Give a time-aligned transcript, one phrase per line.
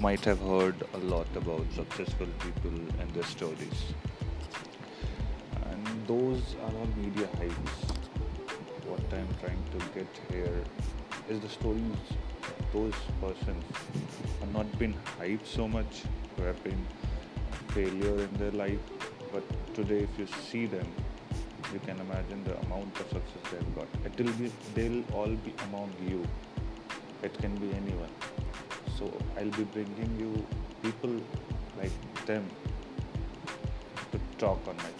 [0.00, 3.80] might have heard a lot about successful people and their stories.
[5.70, 7.74] And those are all media hypes.
[8.86, 10.64] What I'm trying to get here
[11.28, 12.16] is the stories
[12.72, 13.64] those persons
[14.40, 16.02] have not been hyped so much,
[16.36, 16.86] who have been
[17.68, 18.80] failure in their life.
[19.32, 19.44] But
[19.74, 20.86] today, if you see them,
[21.74, 23.88] you can imagine the amount of success they've got.
[24.06, 26.26] It will be, they'll all be among you.
[27.22, 28.39] It can be anyone.
[29.00, 30.46] So I'll be bringing you
[30.82, 31.14] people
[31.78, 32.46] like them
[34.12, 34.99] to talk on my.